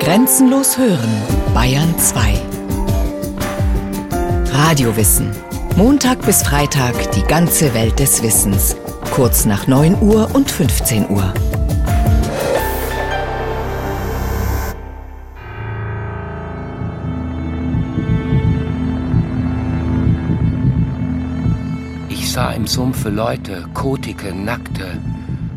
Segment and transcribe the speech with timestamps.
[0.00, 1.10] Grenzenlos hören,
[1.52, 2.40] Bayern 2.
[4.50, 5.30] Radiowissen.
[5.76, 8.76] Montag bis Freitag die ganze Welt des Wissens.
[9.14, 11.34] Kurz nach 9 Uhr und 15 Uhr.
[22.08, 24.98] Ich sah im Sumpfe Leute, Kotike, Nackte,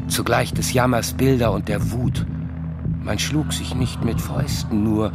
[0.10, 2.26] zugleich des Jammers Bilder und der Wut.
[3.04, 5.12] Man schlug sich nicht mit Fäusten, nur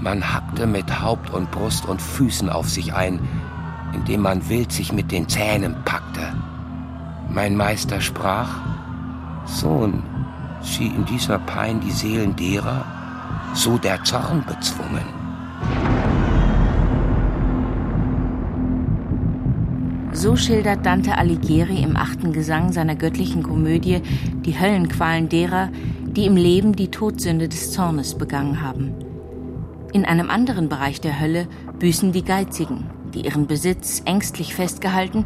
[0.00, 3.20] man hackte mit Haupt und Brust und Füßen auf sich ein,
[3.92, 6.32] indem man wild sich mit den Zähnen packte.
[7.30, 8.48] Mein Meister sprach,
[9.44, 10.02] Sohn,
[10.62, 12.86] sieh in dieser Pein die Seelen derer,
[13.52, 15.20] so der Zorn bezwungen.
[20.12, 24.00] So schildert Dante Alighieri im achten Gesang seiner göttlichen Komödie
[24.44, 25.68] die Höllenqualen derer,
[26.12, 28.94] die im Leben die Todsünde des Zornes begangen haben.
[29.92, 35.24] In einem anderen Bereich der Hölle büßen die Geizigen, die ihren Besitz ängstlich festgehalten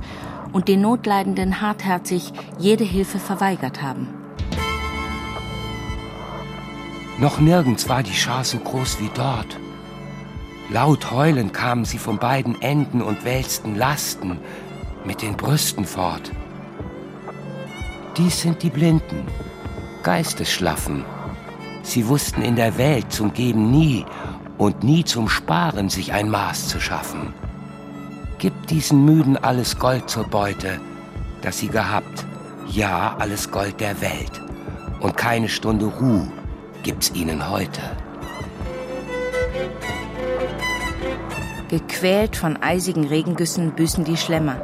[0.52, 4.08] und den Notleidenden hartherzig jede Hilfe verweigert haben.
[7.19, 9.58] Noch nirgends war die Schar so groß wie dort.
[10.70, 14.38] Laut heulend kamen sie von beiden Enden und wälzten Lasten
[15.04, 16.32] mit den Brüsten fort.
[18.16, 19.26] Dies sind die Blinden,
[20.05, 21.05] Geistesschlaffen.
[21.83, 24.05] Sie wussten in der Welt zum Geben nie
[24.58, 27.34] und nie zum Sparen sich ein Maß zu schaffen.
[28.38, 30.78] Gib diesen Müden alles Gold zur Beute,
[31.41, 32.27] das sie gehabt,
[32.70, 34.42] ja alles Gold der Welt,
[35.00, 36.27] und keine Stunde Ruh
[36.82, 37.80] gibt's ihnen heute.
[41.70, 44.60] Gequält von eisigen Regengüssen büßen die Schlemmer.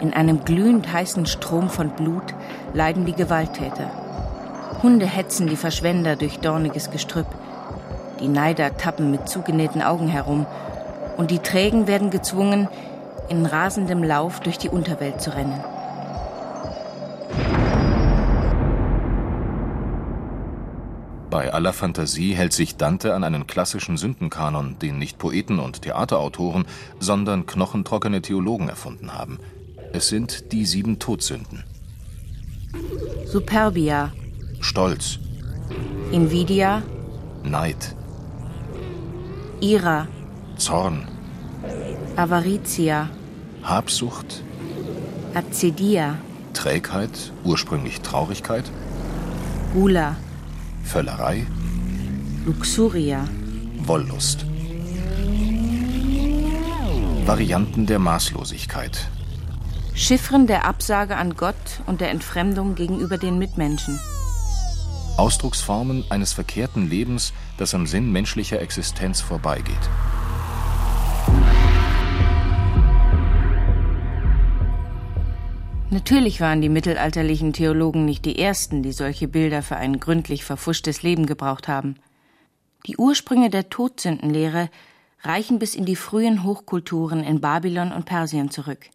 [0.00, 2.34] In einem glühend heißen Strom von Blut
[2.74, 4.03] leiden die Gewalttäter.
[4.84, 7.26] Hunde hetzen die Verschwender durch dorniges Gestrüpp.
[8.20, 10.44] Die Neider tappen mit zugenähten Augen herum.
[11.16, 12.68] Und die Trägen werden gezwungen,
[13.30, 15.58] in rasendem Lauf durch die Unterwelt zu rennen.
[21.30, 26.66] Bei aller Fantasie hält sich Dante an einen klassischen Sündenkanon, den nicht Poeten und Theaterautoren,
[27.00, 29.38] sondern knochentrockene Theologen erfunden haben.
[29.94, 31.64] Es sind die sieben Todsünden.
[33.24, 34.12] Superbia,
[34.64, 35.18] Stolz,
[36.10, 36.82] Invidia,
[37.42, 37.94] Neid,
[39.60, 40.08] Ira,
[40.56, 41.06] Zorn,
[42.16, 43.10] Avaritia,
[43.62, 44.42] Habsucht,
[45.34, 46.16] Acedia,
[46.54, 48.64] Trägheit, ursprünglich Traurigkeit,
[49.74, 50.16] Gula,
[50.82, 51.46] Völlerei,
[52.46, 53.28] Luxuria,
[53.80, 54.46] Wollust.
[57.26, 59.10] Varianten der Maßlosigkeit,
[59.92, 64.00] Chiffren der Absage an Gott und der Entfremdung gegenüber den Mitmenschen.
[65.16, 69.74] Ausdrucksformen eines verkehrten Lebens, das am Sinn menschlicher Existenz vorbeigeht.
[75.90, 81.04] Natürlich waren die mittelalterlichen Theologen nicht die ersten, die solche Bilder für ein gründlich verfuschtes
[81.04, 81.94] Leben gebraucht haben.
[82.86, 84.70] Die Ursprünge der Todsündenlehre
[85.22, 88.90] reichen bis in die frühen Hochkulturen in Babylon und Persien zurück.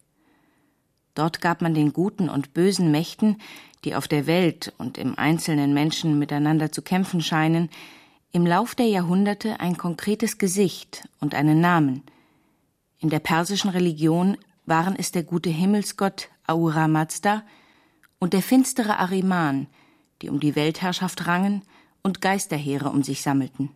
[1.15, 3.37] Dort gab man den guten und bösen Mächten,
[3.85, 7.69] die auf der Welt und im einzelnen Menschen miteinander zu kämpfen scheinen,
[8.31, 12.03] im Lauf der Jahrhunderte ein konkretes Gesicht und einen Namen.
[12.99, 17.43] In der persischen Religion waren es der gute Himmelsgott Ahura Mazda
[18.19, 19.67] und der finstere Ariman,
[20.21, 21.63] die um die Weltherrschaft rangen
[22.03, 23.71] und Geisterheere um sich sammelten.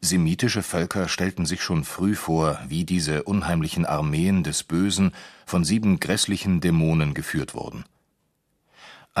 [0.00, 5.12] Semitische Völker stellten sich schon früh vor, wie diese unheimlichen Armeen des Bösen
[5.44, 7.84] von sieben grässlichen Dämonen geführt wurden.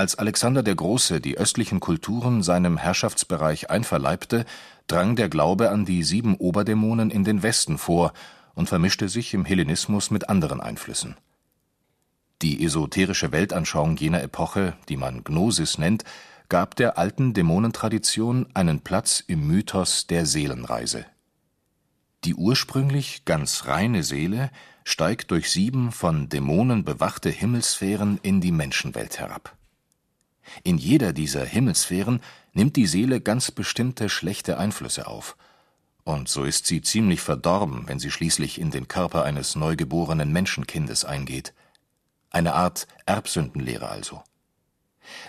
[0.00, 4.46] Als Alexander der Große die östlichen Kulturen seinem Herrschaftsbereich einverleibte,
[4.86, 8.14] drang der Glaube an die sieben Oberdämonen in den Westen vor
[8.54, 11.18] und vermischte sich im Hellenismus mit anderen Einflüssen.
[12.40, 16.04] Die esoterische Weltanschauung jener Epoche, die man Gnosis nennt,
[16.48, 21.04] gab der alten Dämonentradition einen Platz im Mythos der Seelenreise.
[22.24, 24.50] Die ursprünglich ganz reine Seele
[24.82, 29.59] steigt durch sieben von Dämonen bewachte Himmelssphären in die Menschenwelt herab.
[30.64, 32.20] In jeder dieser Himmelssphären
[32.52, 35.36] nimmt die Seele ganz bestimmte schlechte Einflüsse auf,
[36.04, 41.04] und so ist sie ziemlich verdorben, wenn sie schließlich in den Körper eines neugeborenen Menschenkindes
[41.04, 41.52] eingeht.
[42.30, 44.22] Eine Art Erbsündenlehre also.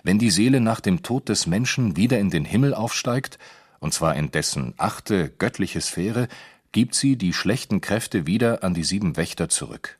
[0.03, 3.38] Wenn die Seele nach dem Tod des Menschen wieder in den Himmel aufsteigt,
[3.79, 6.27] und zwar in dessen achte göttliche Sphäre,
[6.71, 10.00] gibt sie die schlechten Kräfte wieder an die sieben Wächter zurück.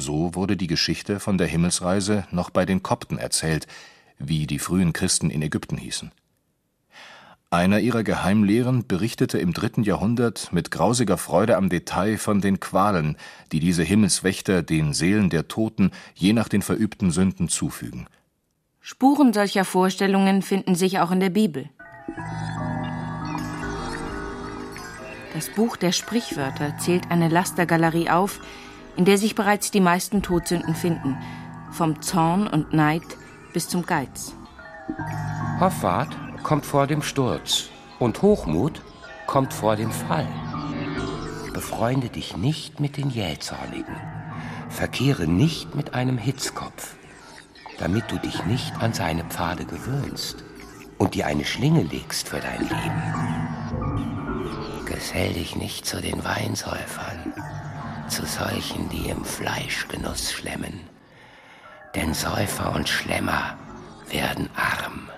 [0.00, 3.66] So wurde die Geschichte von der Himmelsreise noch bei den Kopten erzählt,
[4.18, 6.10] wie die frühen Christen in Ägypten hießen.
[7.50, 13.18] Einer ihrer Geheimlehren berichtete im dritten Jahrhundert mit grausiger Freude am Detail von den Qualen,
[13.52, 18.06] die diese Himmelswächter den Seelen der Toten je nach den verübten Sünden zufügen.
[18.80, 21.68] Spuren solcher Vorstellungen finden sich auch in der Bibel.
[25.34, 28.40] Das Buch der Sprichwörter zählt eine Lastergalerie auf,
[29.00, 31.16] in der sich bereits die meisten Todsünden finden,
[31.70, 33.00] vom Zorn und Neid
[33.54, 34.34] bis zum Geiz.
[35.58, 38.82] Hoffart kommt vor dem Sturz und Hochmut
[39.26, 40.28] kommt vor dem Fall.
[41.54, 43.96] Befreunde dich nicht mit den Jähzornigen,
[44.68, 46.94] verkehre nicht mit einem Hitzkopf,
[47.78, 50.44] damit du dich nicht an seine Pfade gewöhnst
[50.98, 53.02] und dir eine Schlinge legst für dein Leben.
[54.84, 57.32] Gesell dich nicht zu den Weinsäufern,
[58.10, 60.80] zu solchen, die im Fleischgenuss schlemmen,
[61.94, 63.56] denn Säufer und Schlemmer
[64.08, 65.08] werden arm.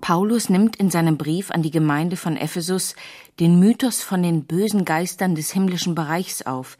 [0.00, 2.94] Paulus nimmt in seinem Brief an die Gemeinde von Ephesus
[3.38, 6.78] den Mythos von den bösen Geistern des himmlischen Bereichs auf,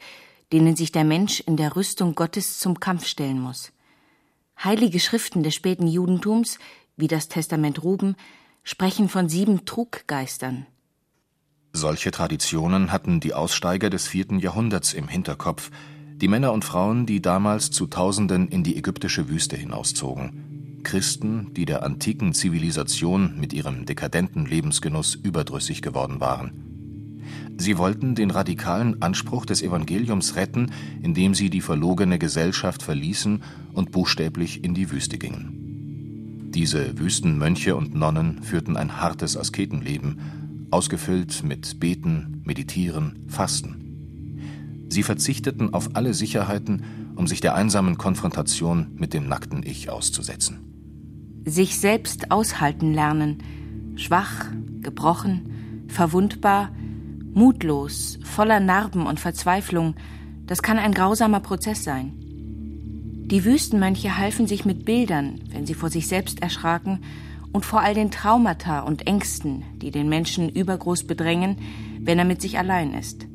[0.51, 3.71] denen sich der Mensch in der Rüstung Gottes zum Kampf stellen muss.
[4.63, 6.59] Heilige Schriften des späten Judentums,
[6.97, 8.15] wie das Testament Ruben,
[8.63, 10.67] sprechen von sieben Truggeistern.
[11.73, 15.71] Solche Traditionen hatten die Aussteiger des vierten Jahrhunderts im Hinterkopf,
[16.15, 20.81] die Männer und Frauen, die damals zu Tausenden in die ägyptische Wüste hinauszogen.
[20.83, 26.71] Christen, die der antiken Zivilisation mit ihrem dekadenten Lebensgenuss überdrüssig geworden waren.
[27.57, 30.71] Sie wollten den radikalen Anspruch des Evangeliums retten,
[31.01, 36.49] indem sie die verlogene Gesellschaft verließen und buchstäblich in die Wüste gingen.
[36.53, 40.19] Diese Wüstenmönche und Nonnen führten ein hartes Asketenleben,
[40.71, 44.87] ausgefüllt mit Beten, Meditieren, Fasten.
[44.89, 46.83] Sie verzichteten auf alle Sicherheiten,
[47.15, 50.59] um sich der einsamen Konfrontation mit dem nackten Ich auszusetzen.
[51.45, 53.37] Sich selbst aushalten lernen,
[53.95, 54.47] schwach,
[54.81, 56.71] gebrochen, verwundbar,
[57.33, 59.95] mutlos, voller Narben und Verzweiflung,
[60.45, 62.13] das kann ein grausamer Prozess sein.
[63.31, 66.99] Die Wüstenmönche halfen sich mit Bildern, wenn sie vor sich selbst erschraken,
[67.51, 71.57] und vor all den Traumata und Ängsten, die den Menschen übergroß bedrängen,
[71.99, 73.25] wenn er mit sich allein ist.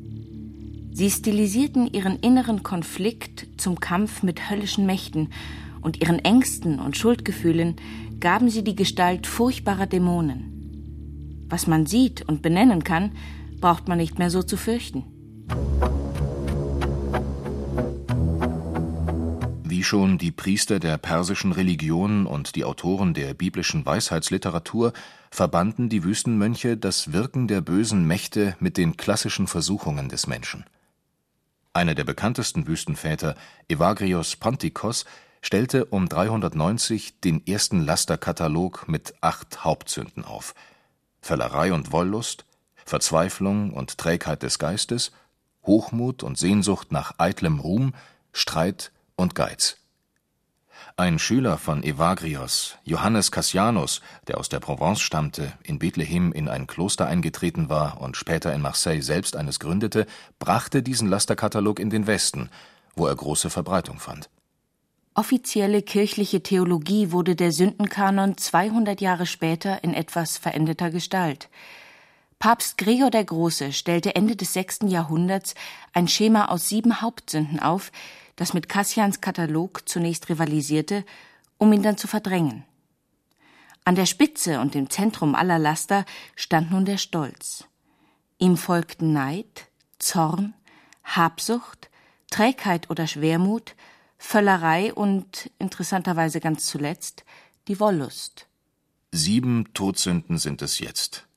[0.91, 5.29] Sie stilisierten ihren inneren Konflikt zum Kampf mit höllischen Mächten
[5.81, 7.75] und ihren Ängsten und Schuldgefühlen
[8.19, 11.45] gaben sie die Gestalt furchtbarer Dämonen.
[11.49, 13.11] Was man sieht und benennen kann,
[13.61, 15.03] braucht man nicht mehr so zu fürchten.
[19.77, 24.91] Wie schon die Priester der persischen Religion und die Autoren der biblischen Weisheitsliteratur
[25.29, 30.65] verbanden die Wüstenmönche das Wirken der bösen Mächte mit den klassischen Versuchungen des Menschen.
[31.73, 33.35] Einer der bekanntesten Wüstenväter,
[33.67, 35.05] Evagrios Pontikos,
[35.43, 40.55] stellte um 390 den ersten Lasterkatalog mit acht Hauptsünden auf:
[41.21, 42.45] Völlerei und Wollust,
[42.83, 45.11] Verzweiflung und Trägheit des Geistes,
[45.67, 47.93] Hochmut und Sehnsucht nach eitlem Ruhm,
[48.33, 49.77] Streit und Geiz
[50.99, 56.65] ein Schüler von Evagrios, Johannes Cassianus, der aus der Provence stammte, in Bethlehem in ein
[56.65, 60.07] Kloster eingetreten war und später in Marseille selbst eines gründete,
[60.39, 62.49] brachte diesen Lasterkatalog in den Westen,
[62.95, 64.31] wo er große Verbreitung fand.
[65.13, 71.47] Offizielle kirchliche Theologie wurde der Sündenkanon 200 Jahre später in etwas veränderter Gestalt.
[72.39, 75.53] Papst Gregor der Große stellte Ende des sechsten Jahrhunderts
[75.93, 77.91] ein Schema aus sieben Hauptsünden auf,
[78.37, 81.03] das mit Cassians Katalog zunächst rivalisierte,
[81.57, 82.63] um ihn dann zu verdrängen.
[83.83, 87.65] An der Spitze und im Zentrum aller Laster stand nun der Stolz.
[88.37, 89.67] Ihm folgten Neid,
[89.99, 90.53] Zorn,
[91.03, 91.89] Habsucht,
[92.29, 93.75] Trägheit oder Schwermut,
[94.17, 97.23] Völlerei und, interessanterweise ganz zuletzt,
[97.67, 98.47] die Wollust.
[99.11, 101.27] Sieben Todsünden sind es jetzt.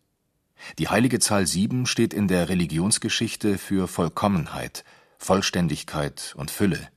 [0.79, 4.85] Die heilige Zahl sieben steht in der Religionsgeschichte für Vollkommenheit,
[5.23, 6.89] Vollständigkeit und Fülle.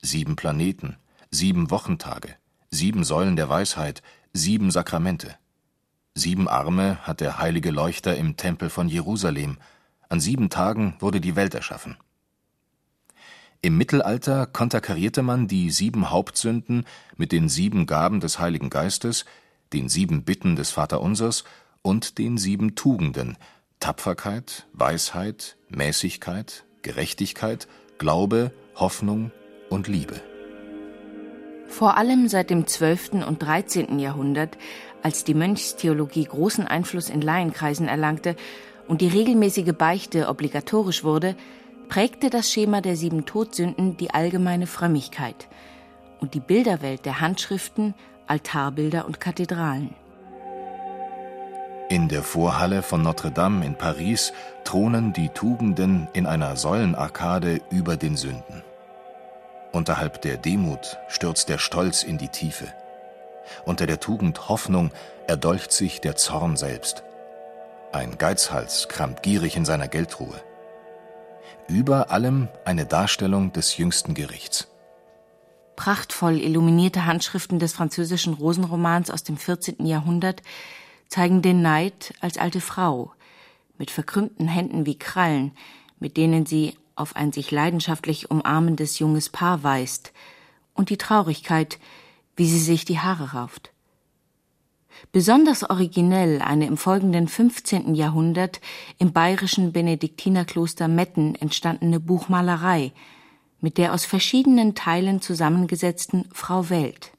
[0.00, 0.96] Sieben Planeten,
[1.30, 2.34] sieben Wochentage,
[2.70, 5.36] sieben Säulen der Weisheit, sieben Sakramente.
[6.14, 9.58] Sieben Arme hat der heilige Leuchter im Tempel von Jerusalem.
[10.08, 11.98] An sieben Tagen wurde die Welt erschaffen.
[13.60, 16.86] Im Mittelalter konterkarierte man die sieben Hauptsünden
[17.18, 19.26] mit den sieben Gaben des Heiligen Geistes,
[19.74, 21.44] den sieben Bitten des Vaterunsers
[21.82, 23.36] und den sieben Tugenden
[23.78, 29.30] Tapferkeit, Weisheit, Mäßigkeit, Gerechtigkeit, Glaube, Hoffnung
[29.70, 30.20] und Liebe.
[31.68, 33.24] Vor allem seit dem 12.
[33.26, 33.98] und 13.
[33.98, 34.58] Jahrhundert,
[35.02, 38.36] als die Mönchstheologie großen Einfluss in Laienkreisen erlangte
[38.88, 41.34] und die regelmäßige Beichte obligatorisch wurde,
[41.88, 45.48] prägte das Schema der sieben Todsünden die allgemeine Frömmigkeit
[46.20, 47.94] und die Bilderwelt der Handschriften
[48.26, 49.94] Altarbilder und Kathedralen.
[51.92, 54.32] In der Vorhalle von Notre-Dame in Paris
[54.64, 58.62] thronen die Tugenden in einer Säulenarkade über den Sünden.
[59.72, 62.72] Unterhalb der Demut stürzt der Stolz in die Tiefe.
[63.66, 64.90] Unter der Tugend Hoffnung
[65.26, 67.02] erdolcht sich der Zorn selbst.
[67.92, 70.40] Ein Geizhals kramt gierig in seiner Geldruhe.
[71.68, 74.66] Über allem eine Darstellung des jüngsten Gerichts.
[75.76, 79.84] Prachtvoll illuminierte Handschriften des französischen Rosenromans aus dem 14.
[79.84, 80.40] Jahrhundert
[81.12, 83.12] zeigen den Neid als alte Frau,
[83.76, 85.52] mit verkrümmten Händen wie Krallen,
[86.00, 90.12] mit denen sie auf ein sich leidenschaftlich umarmendes junges Paar weist,
[90.72, 91.78] und die Traurigkeit,
[92.34, 93.72] wie sie sich die Haare rauft.
[95.10, 97.94] Besonders originell eine im folgenden 15.
[97.94, 98.62] Jahrhundert
[98.98, 102.92] im bayerischen Benediktinerkloster Metten entstandene Buchmalerei
[103.60, 107.12] mit der aus verschiedenen Teilen zusammengesetzten Frau Welt.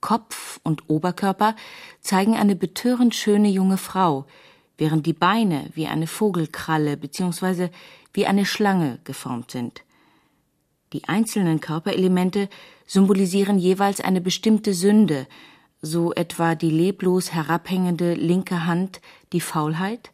[0.00, 1.56] Kopf und Oberkörper
[2.00, 4.26] zeigen eine betörend schöne junge Frau,
[4.78, 7.68] während die Beine wie eine Vogelkralle bzw.
[8.12, 9.82] wie eine Schlange geformt sind.
[10.92, 12.48] Die einzelnen Körperelemente
[12.86, 15.26] symbolisieren jeweils eine bestimmte Sünde,
[15.82, 19.00] so etwa die leblos herabhängende linke Hand
[19.32, 20.10] die Faulheit,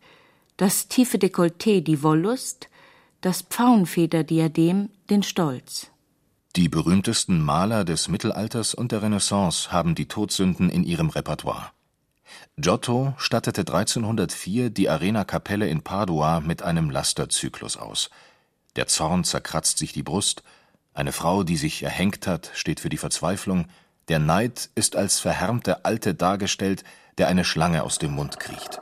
[0.57, 2.69] das tiefe Dekolleté die Wollust,
[3.21, 5.90] das Pfauenfederdiadem den Stolz.
[6.56, 11.70] Die berühmtesten Maler des Mittelalters und der Renaissance haben die Todsünden in ihrem Repertoire.
[12.56, 18.08] Giotto stattete 1304 die Arena-Kapelle in Padua mit einem Lasterzyklus aus.
[18.76, 20.42] Der Zorn zerkratzt sich die Brust,
[20.94, 23.66] eine Frau, die sich erhängt hat, steht für die Verzweiflung,
[24.08, 26.84] der Neid ist als verhärmte Alte dargestellt,
[27.18, 28.80] der eine Schlange aus dem Mund kriecht.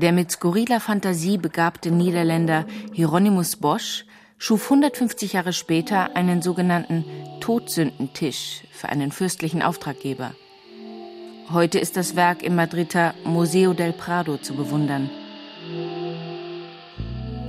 [0.00, 4.04] Der mit skurriler Fantasie begabte Niederländer Hieronymus Bosch
[4.38, 7.04] schuf 150 Jahre später einen sogenannten
[7.40, 10.34] Todsündentisch für einen fürstlichen Auftraggeber.
[11.50, 15.10] Heute ist das Werk im Madrider Museo del Prado zu bewundern.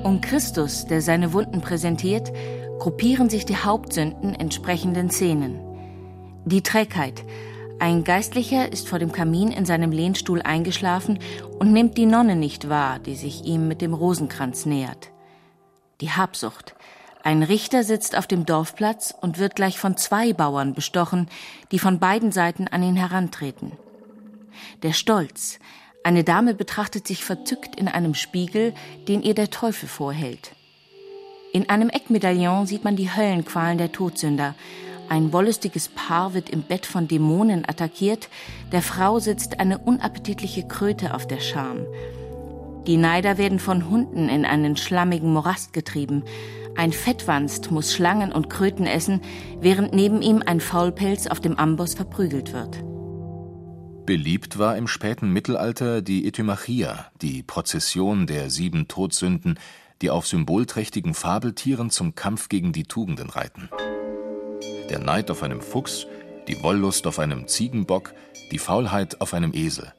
[0.02, 2.32] Um Christus, der seine Wunden präsentiert,
[2.80, 5.60] gruppieren sich die Hauptsünden entsprechenden Szenen.
[6.46, 7.24] Die Trägheit,
[7.80, 11.20] ein Geistlicher ist vor dem Kamin in seinem Lehnstuhl eingeschlafen
[11.60, 15.12] und nimmt die Nonne nicht wahr, die sich ihm mit dem Rosenkranz nähert.
[16.02, 16.76] Die Habsucht.
[17.24, 21.30] Ein Richter sitzt auf dem Dorfplatz und wird gleich von zwei Bauern bestochen,
[21.72, 23.72] die von beiden Seiten an ihn herantreten.
[24.84, 25.60] Der Stolz.
[26.04, 28.74] Eine Dame betrachtet sich verzückt in einem Spiegel,
[29.08, 30.52] den ihr der Teufel vorhält.
[31.54, 34.56] In einem Eckmedaillon sieht man die Höllenqualen der Todsünder,
[35.10, 38.30] ein wollüstiges Paar wird im Bett von Dämonen attackiert,
[38.72, 41.80] der Frau sitzt eine unappetitliche Kröte auf der Scham.
[42.86, 46.24] Die Neider werden von Hunden in einen schlammigen Morast getrieben.
[46.76, 49.22] Ein Fettwanst muss Schlangen und Kröten essen,
[49.60, 52.84] während neben ihm ein Faulpelz auf dem Amboss verprügelt wird.
[54.06, 59.60] Beliebt war im späten Mittelalter die Etymachia, die Prozession der sieben Todsünden,
[60.02, 63.70] die auf symbolträchtigen Fabeltieren zum Kampf gegen die Tugenden reiten
[64.90, 66.08] der Neid auf einem Fuchs,
[66.48, 68.14] die Wollust auf einem Ziegenbock,
[68.52, 69.94] die Faulheit auf einem Esel.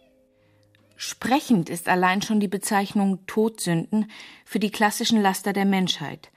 [0.96, 4.10] Sprechend ist allein schon die Bezeichnung Todsünden
[4.44, 6.30] für die klassischen Laster der Menschheit.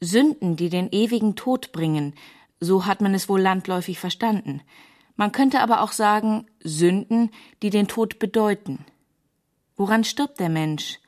[0.00, 2.14] Sünden, die den ewigen Tod bringen,
[2.58, 4.62] so hat man es wohl landläufig verstanden.
[5.14, 7.30] Man könnte aber auch sagen Sünden,
[7.62, 8.84] die den Tod bedeuten.
[9.76, 10.98] Woran stirbt der Mensch?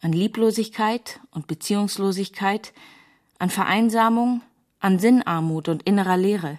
[0.00, 2.72] An Lieblosigkeit und Beziehungslosigkeit,
[3.38, 4.42] an Vereinsamung,
[4.84, 6.58] an Sinnarmut und innerer Leere.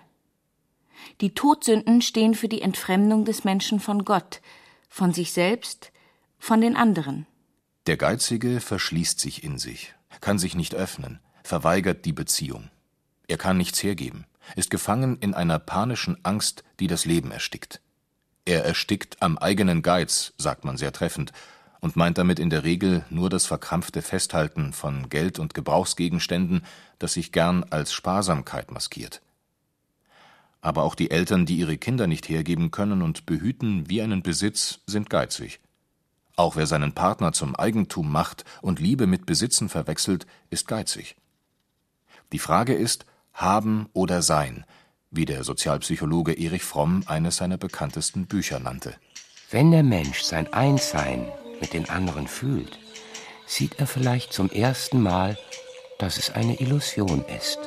[1.21, 4.41] Die Todsünden stehen für die Entfremdung des Menschen von Gott,
[4.89, 5.91] von sich selbst,
[6.39, 7.27] von den anderen.
[7.85, 12.71] Der Geizige verschließt sich in sich, kann sich nicht öffnen, verweigert die Beziehung.
[13.27, 17.79] Er kann nichts hergeben, ist gefangen in einer panischen Angst, die das Leben erstickt.
[18.43, 21.31] Er erstickt am eigenen Geiz, sagt man sehr treffend,
[21.85, 26.63] und meint damit in der Regel nur das verkrampfte Festhalten von Geld und Gebrauchsgegenständen,
[26.97, 29.21] das sich gern als Sparsamkeit maskiert.
[30.61, 34.79] Aber auch die Eltern, die ihre Kinder nicht hergeben können und behüten wie einen Besitz,
[34.87, 35.59] sind geizig.
[36.35, 41.15] Auch wer seinen Partner zum Eigentum macht und Liebe mit Besitzen verwechselt, ist geizig.
[42.31, 44.65] Die Frage ist haben oder sein,
[45.11, 48.95] wie der Sozialpsychologe Erich Fromm eines seiner bekanntesten Bücher nannte.
[49.51, 51.31] Wenn der Mensch sein Einssein
[51.61, 52.77] mit den anderen fühlt,
[53.45, 55.37] sieht er vielleicht zum ersten Mal,
[55.99, 57.59] dass es eine Illusion ist.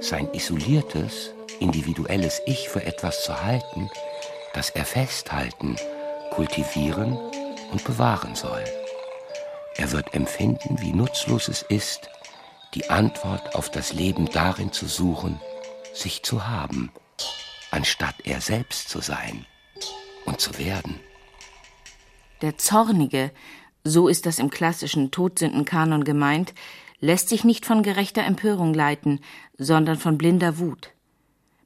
[0.00, 3.90] Sein isoliertes, individuelles Ich für etwas zu halten,
[4.52, 5.76] das er festhalten,
[6.30, 7.16] kultivieren
[7.72, 8.64] und bewahren soll.
[9.76, 12.08] Er wird empfinden, wie nutzlos es ist,
[12.74, 15.40] die Antwort auf das Leben darin zu suchen,
[15.94, 16.92] sich zu haben,
[17.70, 19.46] anstatt er selbst zu sein
[20.24, 21.00] und zu werden.
[22.42, 23.30] Der Zornige,
[23.84, 26.52] so ist das im klassischen Todsündenkanon gemeint,
[27.00, 29.20] lässt sich nicht von gerechter Empörung leiten,
[29.56, 30.90] sondern von blinder Wut.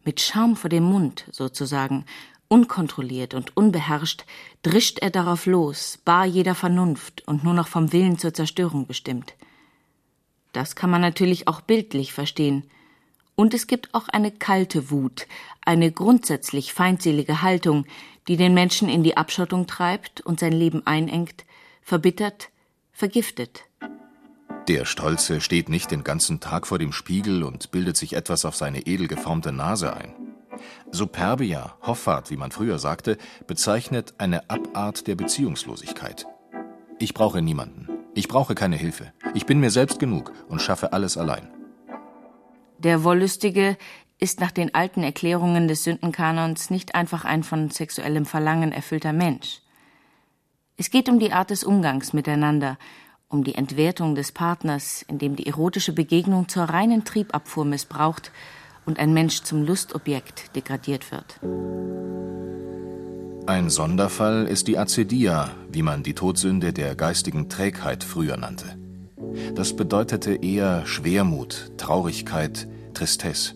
[0.04, 2.04] Mit Schaum vor dem Mund, sozusagen,
[2.48, 4.24] unkontrolliert und unbeherrscht,
[4.62, 9.34] drischt er darauf los, bar jeder Vernunft und nur noch vom Willen zur Zerstörung bestimmt.
[10.52, 12.64] Das kann man natürlich auch bildlich verstehen.
[13.40, 15.26] Und es gibt auch eine kalte Wut,
[15.64, 17.86] eine grundsätzlich feindselige Haltung,
[18.28, 21.46] die den Menschen in die Abschottung treibt und sein Leben einengt,
[21.80, 22.50] verbittert,
[22.92, 23.62] vergiftet.
[24.68, 28.56] Der Stolze steht nicht den ganzen Tag vor dem Spiegel und bildet sich etwas auf
[28.56, 30.12] seine edel geformte Nase ein.
[30.90, 33.16] Superbia, Hoffart, wie man früher sagte,
[33.46, 36.26] bezeichnet eine Abart der Beziehungslosigkeit.
[36.98, 37.88] Ich brauche niemanden.
[38.14, 39.14] Ich brauche keine Hilfe.
[39.32, 41.48] Ich bin mir selbst genug und schaffe alles allein.
[42.82, 43.76] Der Wollüstige
[44.18, 49.60] ist nach den alten Erklärungen des Sündenkanons nicht einfach ein von sexuellem Verlangen erfüllter Mensch.
[50.78, 52.78] Es geht um die Art des Umgangs miteinander,
[53.28, 58.32] um die Entwertung des Partners, indem die erotische Begegnung zur reinen Triebabfuhr missbraucht
[58.86, 61.38] und ein Mensch zum Lustobjekt degradiert wird.
[63.46, 68.79] Ein Sonderfall ist die Acedia, wie man die Todsünde der geistigen Trägheit früher nannte.
[69.54, 73.54] Das bedeutete eher Schwermut, Traurigkeit, Tristesse.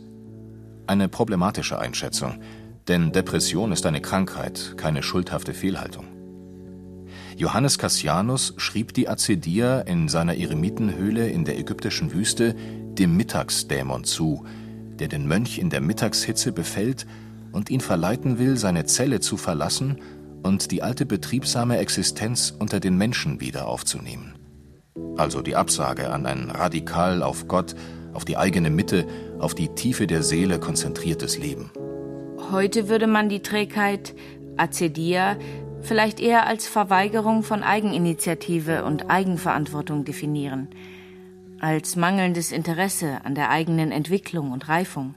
[0.87, 2.41] Eine problematische Einschätzung,
[2.89, 6.07] denn Depression ist eine Krankheit, keine schuldhafte Fehlhaltung.
[7.37, 14.45] Johannes Cassianus schrieb die Acedia in seiner Eremitenhöhle in der ägyptischen Wüste dem Mittagsdämon zu,
[14.99, 17.07] der den Mönch in der Mittagshitze befällt
[17.51, 20.01] und ihn verleiten will, seine Zelle zu verlassen
[20.43, 24.35] und die alte betriebsame Existenz unter den Menschen wieder aufzunehmen.
[25.17, 27.75] Also die Absage an ein radikal auf Gott,
[28.13, 29.07] auf die eigene Mitte,
[29.39, 31.71] auf die Tiefe der Seele konzentriertes Leben.
[32.51, 34.15] Heute würde man die Trägheit
[34.57, 35.37] Acedia
[35.83, 40.69] vielleicht eher als Verweigerung von Eigeninitiative und Eigenverantwortung definieren–
[41.65, 45.15] als mangelndes Interesse an der eigenen Entwicklung und Reifung.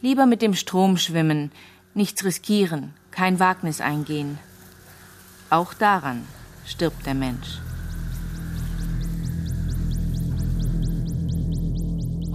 [0.00, 1.52] Lieber mit dem Strom schwimmen,
[1.92, 4.38] nichts riskieren, kein Wagnis eingehen.
[5.50, 6.26] Auch daran
[6.64, 7.58] stirbt der Mensch.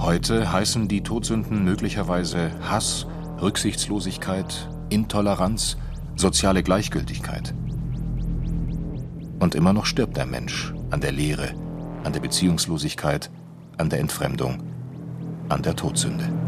[0.02, 3.06] Heute heißen die Todsünden möglicherweise Hass,
[3.40, 5.78] Rücksichtslosigkeit, Intoleranz,
[6.16, 7.54] soziale Gleichgültigkeit.
[9.40, 11.54] Und immer noch stirbt der Mensch an der Leere,
[12.04, 13.30] an der Beziehungslosigkeit,
[13.78, 14.64] an der Entfremdung,
[15.50, 16.41] an der Todsünde.